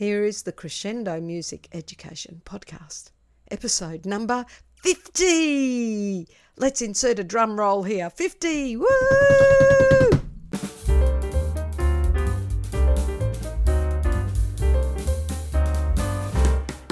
[0.00, 3.10] Here is the Crescendo Music Education Podcast,
[3.50, 6.26] episode number 50.
[6.56, 8.08] Let's insert a drum roll here.
[8.08, 8.78] 50.
[8.78, 8.86] Woo!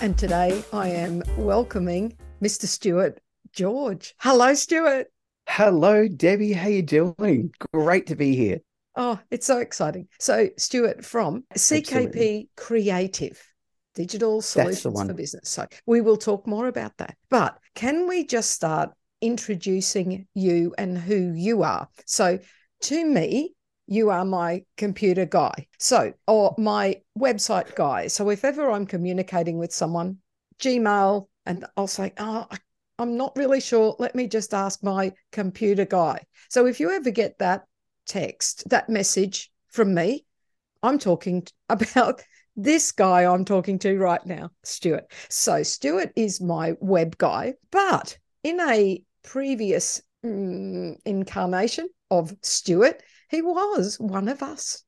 [0.00, 2.64] And today I am welcoming Mr.
[2.64, 3.20] Stuart
[3.52, 4.14] George.
[4.20, 5.08] Hello, Stuart.
[5.46, 6.54] Hello, Debbie.
[6.54, 7.52] How you doing?
[7.74, 8.60] Great to be here.
[8.96, 10.08] Oh, it's so exciting.
[10.18, 12.48] So, Stuart from CKP Absolutely.
[12.56, 13.42] Creative,
[13.94, 15.48] Digital Solutions for Business.
[15.48, 17.16] So, we will talk more about that.
[17.28, 21.88] But can we just start introducing you and who you are?
[22.06, 22.38] So,
[22.82, 23.54] to me,
[23.86, 25.66] you are my computer guy.
[25.78, 28.06] So, or my website guy.
[28.06, 30.18] So, if ever I'm communicating with someone,
[30.60, 32.46] Gmail, and I'll say, oh,
[32.98, 33.96] I'm not really sure.
[33.98, 36.24] Let me just ask my computer guy.
[36.48, 37.64] So if you ever get that
[38.06, 40.24] text, that message from me,
[40.82, 42.22] I'm talking about
[42.56, 45.10] this guy I'm talking to right now, Stuart.
[45.28, 53.42] So Stuart is my web guy, but in a previous mm, incarnation of Stuart, he
[53.42, 54.84] was one of us,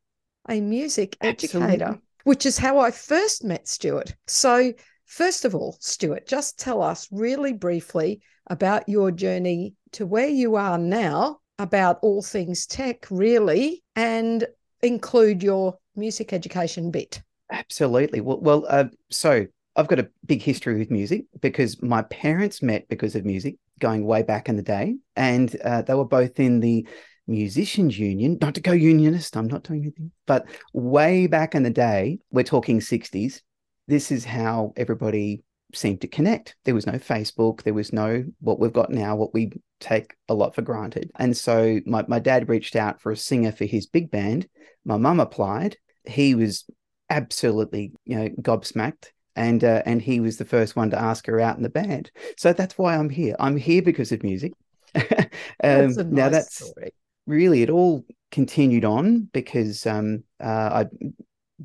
[0.49, 1.73] a music Absolutely.
[1.75, 4.15] educator, which is how I first met Stuart.
[4.29, 4.73] So
[5.07, 10.57] First of all, Stuart, just tell us really briefly about your journey to where you
[10.57, 14.47] are now, about all things tech, really, and
[14.83, 17.23] include your music education bit.
[17.51, 18.21] Absolutely.
[18.21, 19.47] Well, well uh, so
[19.77, 24.05] I've got a big history with music because my parents met because of music going
[24.05, 24.97] way back in the day.
[25.17, 26.87] And uh, they were both in the
[27.27, 31.71] musicians union, not to go unionist, I'm not doing anything, but way back in the
[31.71, 33.41] day, we're talking 60s,
[33.89, 35.43] this is how everybody
[35.75, 36.57] seemed to connect.
[36.65, 40.35] There was no Facebook, there was no what we've got now, what we take a
[40.35, 41.11] lot for granted.
[41.19, 44.49] And so my, my dad reached out for a singer for his big band.
[44.85, 45.77] My mum applied.
[46.05, 46.65] He was
[47.11, 49.11] absolutely, you know, gobsmacked.
[49.35, 52.11] And uh, and he was the first one to ask her out in the band.
[52.39, 53.37] So that's why I'm here.
[53.39, 54.53] I'm here because of music.
[54.95, 55.03] um,
[55.61, 56.95] that's nice now that's story.
[57.27, 58.03] really it all
[58.33, 60.87] continued on because um, uh, I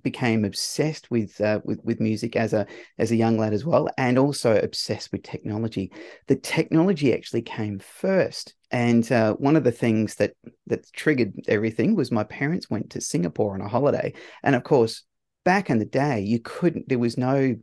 [0.03, 2.65] became obsessed with uh, with with music as a
[2.97, 5.91] as a young lad as well, and also obsessed with technology.
[6.27, 10.33] The technology actually came first, and uh, one of the things that
[10.67, 14.13] that triggered everything was my parents went to Singapore on a holiday,
[14.43, 15.03] and of course,
[15.43, 16.89] back in the day, you couldn't.
[16.89, 17.55] There was no,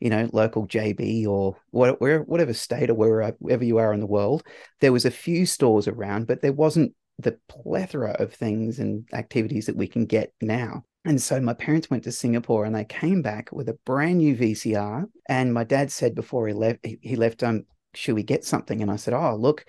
[0.00, 4.06] you know, local JB or what, where, whatever state or wherever you are in the
[4.06, 4.44] world.
[4.80, 9.66] There was a few stores around, but there wasn't the plethora of things and activities
[9.66, 10.84] that we can get now.
[11.04, 14.34] And so my parents went to Singapore and they came back with a brand new
[14.36, 15.04] VCR.
[15.28, 18.80] And my dad said before he left, he left, um, should we get something?
[18.80, 19.66] And I said, oh, look,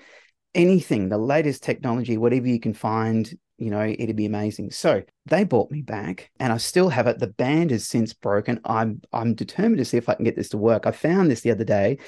[0.54, 4.72] anything, the latest technology, whatever you can find, you know, it'd be amazing.
[4.72, 7.20] So they bought me back and I still have it.
[7.20, 8.60] The band has since broken.
[8.66, 10.86] I'm I'm determined to see if I can get this to work.
[10.86, 12.00] I found this the other day.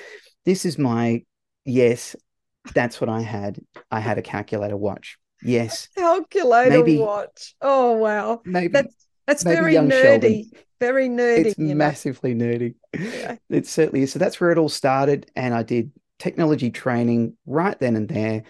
[0.46, 1.24] This is my
[1.66, 2.16] yes,
[2.74, 3.59] that's what I had.
[3.92, 5.18] I had a calculator watch.
[5.42, 5.88] Yes.
[5.96, 7.56] Calculator maybe, watch.
[7.62, 8.42] Oh wow.
[8.44, 10.02] Maybe that's that's very nerdy.
[10.02, 10.52] Sheldon.
[10.80, 11.46] Very nerdy.
[11.46, 12.46] It's massively know?
[12.46, 12.76] nerdy.
[12.94, 13.36] Yeah.
[13.50, 14.14] It certainly is.
[14.14, 15.30] So that's where it all started.
[15.36, 18.44] And I did technology training right then and there.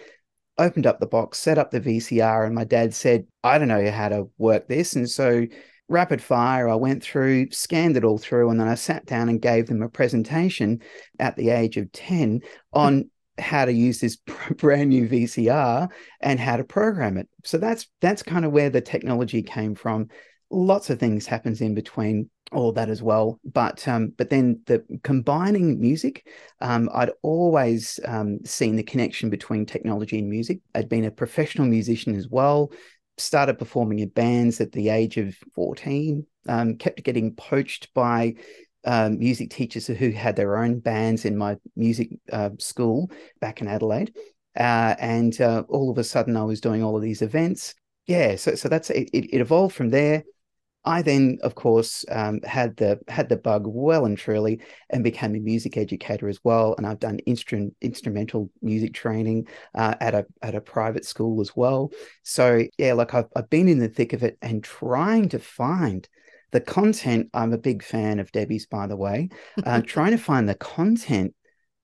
[0.56, 3.90] Opened up the box, set up the VCR, and my dad said, I don't know
[3.90, 4.96] how to work this.
[4.96, 5.46] And so
[5.88, 9.40] rapid fire, I went through, scanned it all through, and then I sat down and
[9.40, 10.82] gave them a presentation
[11.18, 12.40] at the age of 10
[12.72, 13.08] on
[13.38, 14.16] how to use this
[14.56, 15.88] brand new VCR
[16.20, 17.28] and how to program it.
[17.44, 20.08] So that's that's kind of where the technology came from
[20.50, 23.38] lots of things happens in between all that as well.
[23.44, 26.26] But um, but then the combining music
[26.60, 30.60] um, i'd always um, seen the connection between technology and music.
[30.74, 32.72] I'd been a professional musician as well
[33.18, 38.34] started performing in bands at the age of 14 um, kept getting poached by
[38.84, 43.10] um, music teachers who had their own bands in my music uh, school
[43.40, 44.14] back in adelaide.
[44.56, 47.74] Uh, and uh, all of a sudden i was doing all of these events.
[48.06, 50.24] Yeah so, so that's it, it evolved from there
[50.88, 55.34] I then, of course, um, had the had the bug well and truly, and became
[55.36, 56.74] a music educator as well.
[56.78, 61.54] And I've done instrument instrumental music training uh, at a at a private school as
[61.54, 61.92] well.
[62.22, 66.08] So yeah, like I've I've been in the thick of it and trying to find
[66.52, 69.28] The content, I'm a big fan of Debbie's, by the way.
[69.66, 71.34] Uh, trying to find the content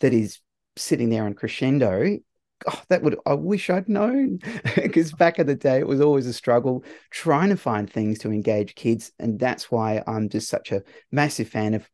[0.00, 0.40] that is
[0.76, 2.18] sitting there on crescendo
[2.66, 4.38] oh, that would I wish I'd known
[4.74, 8.30] because back in the day it was always a struggle trying to find things to
[8.30, 10.82] engage kids, and that's why I'm just such a
[11.12, 11.88] massive fan of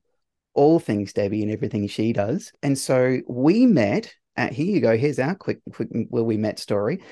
[0.55, 2.53] all things Debbie and everything she does.
[2.63, 4.97] And so we met at here you go.
[4.97, 7.03] Here's our quick quick where we met story.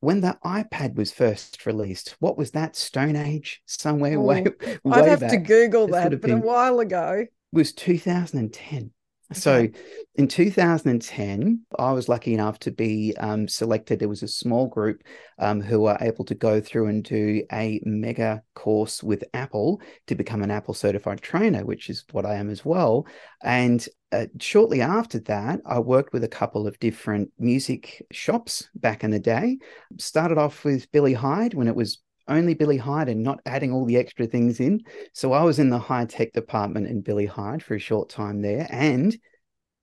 [0.00, 4.44] When the iPad was first released, what was that Stone Age somewhere oh, way,
[4.84, 5.30] way I'd have back.
[5.30, 7.24] to Google that, but been, a while ago.
[7.24, 8.92] It was 2010.
[9.32, 9.68] So
[10.14, 13.98] in 2010, I was lucky enough to be um, selected.
[13.98, 15.02] There was a small group
[15.38, 20.14] um, who were able to go through and do a mega course with Apple to
[20.14, 23.06] become an Apple certified trainer, which is what I am as well.
[23.42, 29.04] And uh, shortly after that, I worked with a couple of different music shops back
[29.04, 29.58] in the day.
[29.98, 31.98] Started off with Billy Hyde when it was
[32.28, 34.80] only Billy Hyde and not adding all the extra things in.
[35.12, 38.42] So I was in the high tech department in Billy Hyde for a short time
[38.42, 39.16] there and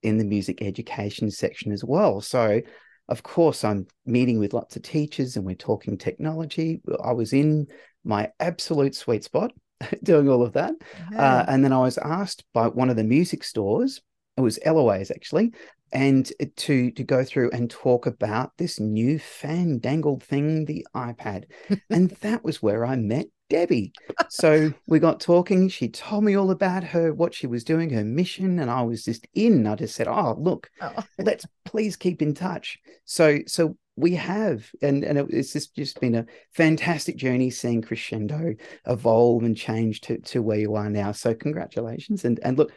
[0.04, 2.22] in the music education section as well.
[2.22, 2.62] So,
[3.08, 6.82] of course, I'm meeting with lots of teachers and we're talking technology.
[7.04, 7.68] I was in
[8.04, 9.52] my absolute sweet spot
[10.04, 10.74] doing all of that.
[11.12, 11.40] Yeah.
[11.40, 14.02] Uh, and then I was asked by one of the music stores,
[14.38, 15.54] it was Eloise actually,
[15.92, 21.46] and to to go through and talk about this new fandangled thing, the iPad.
[21.90, 23.94] and that was where I met Debbie.
[24.30, 25.70] So we got talking.
[25.70, 29.04] She told me all about her, what she was doing, her mission, and I was
[29.04, 29.68] just in.
[29.68, 31.04] I just said, "Oh, look, oh.
[31.20, 36.16] let's please keep in touch." So, so we have, and and it's just just been
[36.16, 38.56] a fantastic journey seeing Crescendo
[38.86, 41.12] evolve and change to to where you are now.
[41.12, 42.72] So, congratulations, and and look,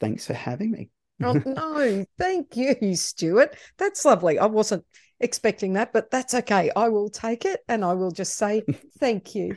[0.00, 0.90] thanks for having me.
[1.22, 3.56] Oh no, thank you, Stuart.
[3.78, 4.38] That's lovely.
[4.38, 4.84] I wasn't
[5.20, 6.70] expecting that, but that's okay.
[6.74, 8.62] I will take it and I will just say
[8.98, 9.56] thank you.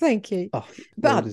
[0.00, 0.48] Thank you.
[0.52, 0.66] Oh,
[0.96, 1.24] but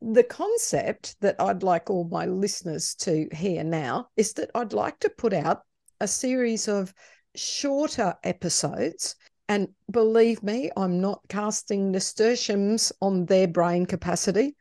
[0.00, 4.98] the concept that I'd like all my listeners to hear now is that I'd like
[5.00, 5.62] to put out
[6.00, 6.94] a series of
[7.34, 9.16] shorter episodes.
[9.48, 14.56] And believe me, I'm not casting nasturtiums on their brain capacity.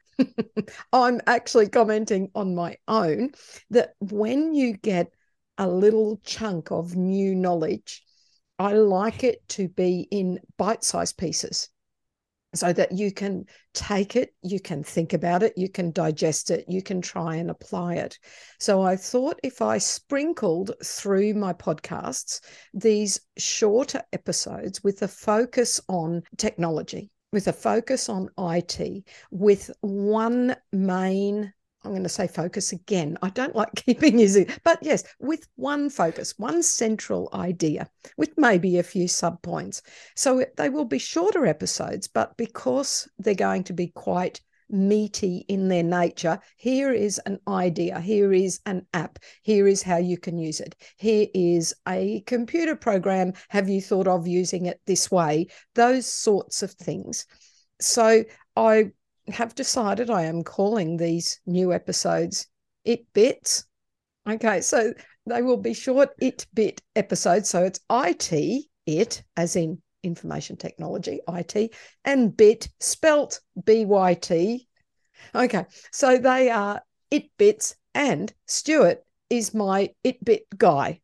[0.93, 3.31] I'm actually commenting on my own
[3.69, 5.11] that when you get
[5.57, 8.03] a little chunk of new knowledge,
[8.59, 11.69] I like it to be in bite sized pieces
[12.55, 16.65] so that you can take it, you can think about it, you can digest it,
[16.67, 18.19] you can try and apply it.
[18.59, 22.41] So I thought if I sprinkled through my podcasts
[22.73, 30.55] these shorter episodes with a focus on technology, with a focus on IT, with one
[30.71, 31.51] main
[31.85, 33.17] I'm going to say focus again.
[33.21, 38.79] I don't like keeping using, but yes, with one focus, one central idea, with maybe
[38.79, 39.81] a few subpoints.
[40.15, 44.39] So they will be shorter episodes, but because they're going to be quite
[44.73, 49.97] meaty in their nature, here is an idea, here is an app, here is how
[49.97, 53.33] you can use it, here is a computer program.
[53.49, 55.47] Have you thought of using it this way?
[55.75, 57.25] Those sorts of things.
[57.79, 58.23] So
[58.57, 58.91] I
[59.27, 62.47] have decided I am calling these new episodes
[62.83, 63.65] IT Byts.
[64.27, 64.93] Okay, so
[65.27, 67.49] they will be short IT Byt episodes.
[67.49, 71.73] So it's IT, it, as in information technology, IT,
[72.05, 74.67] and bit spelt B Y T.
[75.33, 80.99] Okay, so they are IT Byts, and Stuart is my IT Byt guy.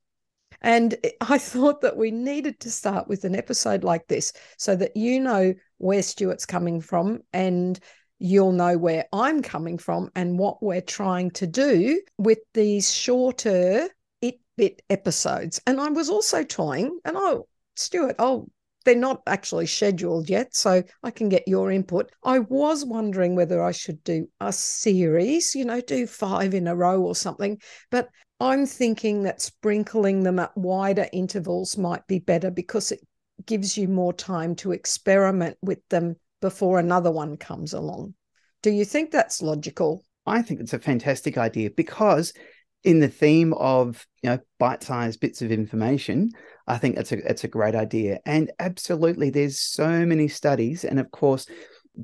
[0.62, 4.97] And I thought that we needed to start with an episode like this so that
[4.97, 7.79] you know where Stuart's coming from and
[8.19, 13.88] you'll know where I'm coming from and what we're trying to do with these shorter
[14.21, 15.62] IT Byt episodes.
[15.65, 17.47] And I was also toying, and oh,
[17.77, 18.50] Stuart, oh,
[18.89, 22.12] they're not actually scheduled yet, so I can get your input.
[22.24, 26.75] I was wondering whether I should do a series, you know, do five in a
[26.75, 32.50] row or something, but I'm thinking that sprinkling them at wider intervals might be better
[32.50, 33.01] because it
[33.46, 38.15] gives you more time to experiment with them before another one comes along.
[38.63, 40.03] Do you think that's logical?
[40.25, 42.34] I think it's a fantastic idea because
[42.83, 46.31] in the theme of you know bite-sized bits of information,
[46.67, 48.19] I think that's a it's a great idea.
[48.25, 51.45] And absolutely, there's so many studies, and of course,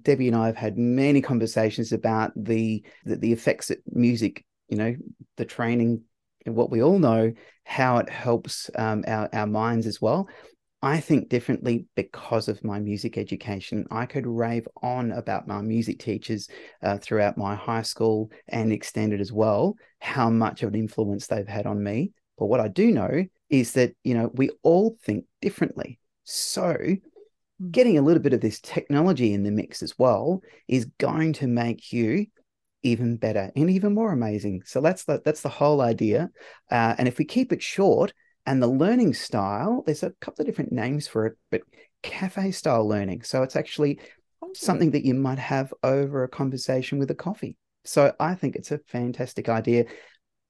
[0.01, 4.77] Debbie and I have had many conversations about the the, the effects that music, you
[4.77, 4.95] know,
[5.37, 6.03] the training
[6.45, 10.27] and what we all know, how it helps um, our our minds as well.
[10.85, 13.87] I think differently because of my music education.
[13.89, 16.47] I could rave on about my music teachers
[16.83, 21.47] uh, throughout my high school and extended as well, how much of an influence they've
[21.47, 22.11] had on me.
[22.37, 25.97] But what I do know is that, you know, we all think differently.
[26.23, 27.01] So mm.
[27.71, 31.47] getting a little bit of this technology in the mix as well is going to
[31.47, 32.27] make you
[32.83, 34.61] even better and even more amazing.
[34.67, 36.29] So that's the that's the whole idea.
[36.69, 38.13] Uh, and if we keep it short
[38.45, 41.61] and the learning style, there's a couple of different names for it, but
[42.03, 43.23] cafe style learning.
[43.23, 43.99] So it's actually
[44.41, 44.51] oh.
[44.53, 47.57] something that you might have over a conversation with a coffee.
[47.83, 49.85] So I think it's a fantastic idea.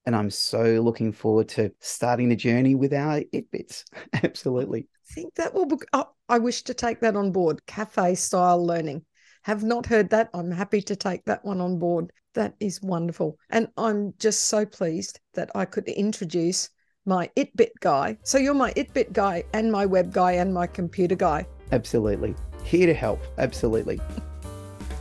[0.06, 3.86] And I'm so looking forward to starting the journey with our IT Byts.
[4.24, 4.88] Absolutely.
[5.10, 8.64] I think that will be, oh, I wish to take that on board cafe style
[8.64, 9.06] learning.
[9.44, 10.30] Have not heard that.
[10.34, 12.12] I'm happy to take that one on board.
[12.34, 13.38] That is wonderful.
[13.50, 16.70] And I'm just so pleased that I could introduce
[17.06, 18.18] my IT Byt guy.
[18.24, 21.48] So you're my IT Byt guy and my web guy and my computer guy.
[21.72, 22.36] Absolutely.
[22.64, 23.22] Here to help.
[23.38, 24.00] Absolutely.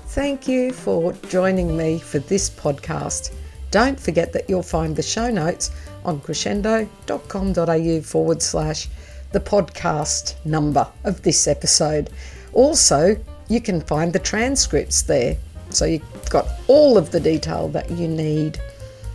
[0.09, 3.35] Thank you for joining me for this podcast.
[3.71, 5.71] Don't forget that you'll find the show notes
[6.05, 8.89] on crescendo.com.au forward slash
[9.33, 12.11] the podcast number of this episode.
[12.53, 13.17] Also,
[13.49, 15.37] you can find the transcripts there.
[15.71, 18.61] So you've got all of the detail that you need.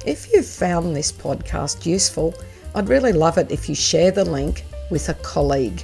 [0.06, 2.34] If you've found this podcast useful,
[2.76, 5.84] I'd really love it if you share the link with a colleague.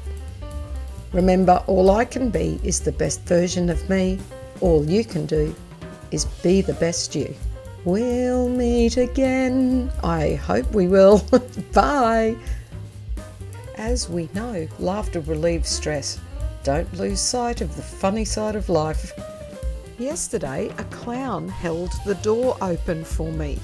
[1.13, 4.20] Remember, all I can be is the best version of me.
[4.62, 5.56] All you can do
[6.12, 7.34] is be the best you.
[7.86, 9.92] We'll meet again.
[10.04, 11.20] I hope we will.
[11.74, 12.36] Bye.
[13.77, 16.20] As we know, laughter relieves stress.
[16.63, 19.12] Don't lose sight of the funny side of life.
[19.98, 23.60] Yesterday, a clown held the door open for me.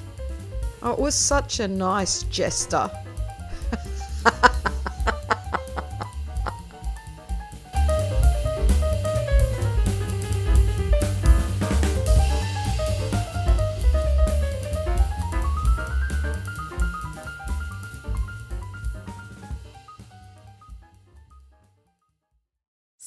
[0.84, 2.90] Oh, it was such a nice gesture.